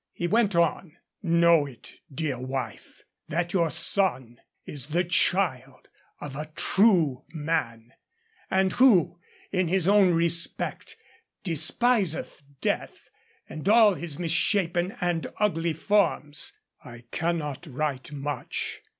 [0.13, 5.89] He went on: Know it, dear wife, that your son is the child
[6.19, 7.91] of a true man,
[8.49, 9.19] and who,
[9.51, 10.97] in his own respect,
[11.43, 13.11] despiseth Death,
[13.47, 16.51] and all his misshapen and ugly forms.
[16.83, 18.81] I cannot write much.